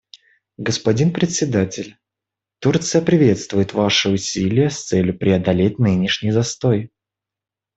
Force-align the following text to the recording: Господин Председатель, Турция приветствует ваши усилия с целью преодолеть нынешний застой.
Господин 0.57 1.13
Председатель, 1.13 1.95
Турция 2.57 3.03
приветствует 3.03 3.73
ваши 3.75 4.09
усилия 4.09 4.71
с 4.71 4.83
целью 4.85 5.15
преодолеть 5.15 5.77
нынешний 5.77 6.31
застой. 6.31 6.89